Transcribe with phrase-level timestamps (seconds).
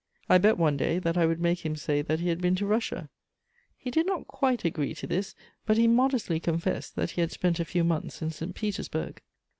[0.27, 2.65] I bet one day that I would make him say that he had been to
[2.65, 3.11] Russia:
[3.77, 5.35] he did not quite agree to this,
[5.67, 8.55] but he modestly confessed that he had spent a few months in St.
[8.55, 9.21] Petersburg.